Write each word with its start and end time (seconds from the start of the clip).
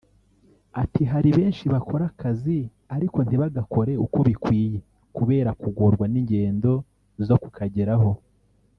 Ati 0.81 1.01
“Hari 1.11 1.29
benshi 1.37 1.63
bakora 1.73 2.03
akazi 2.11 2.57
ariko 2.95 3.17
ntibagakore 3.27 3.93
uko 4.05 4.19
bikwiye 4.27 4.75
kubera 5.17 5.49
kugorwa 5.61 6.05
n’ingendo 6.13 6.71
zo 7.27 7.35
kukageraho 7.43 8.09